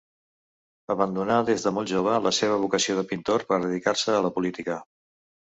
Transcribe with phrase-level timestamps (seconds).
[0.93, 4.81] Abandonà des de molt jove la seva vocació de pintor per dedicar-se a la política.